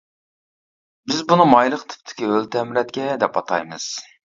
بىز 1.11 1.21
بۇنى 1.29 1.47
مايلىق 1.53 1.85
تىپتىكى 1.95 2.33
ھۆل 2.35 2.51
تەمرەتكە 2.59 3.09
دەپ 3.27 3.41
ئاتايمىز. 3.45 3.93